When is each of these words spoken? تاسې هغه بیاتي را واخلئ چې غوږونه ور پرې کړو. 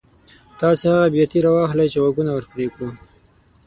تاسې 0.59 0.83
هغه 0.93 1.05
بیاتي 1.13 1.39
را 1.45 1.51
واخلئ 1.55 1.87
چې 1.93 1.97
غوږونه 2.03 2.31
ور 2.33 2.45
پرې 2.51 2.67
کړو. 2.73 2.87